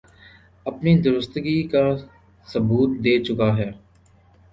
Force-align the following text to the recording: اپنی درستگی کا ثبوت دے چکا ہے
اپنی 0.65 0.93
درستگی 1.01 1.61
کا 1.71 1.83
ثبوت 2.47 2.91
دے 3.03 3.13
چکا 3.25 3.49
ہے 3.57 3.69